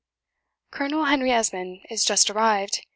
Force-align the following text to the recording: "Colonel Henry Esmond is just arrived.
"Colonel 0.71 1.05
Henry 1.05 1.31
Esmond 1.31 1.85
is 1.91 2.03
just 2.03 2.31
arrived. 2.31 2.87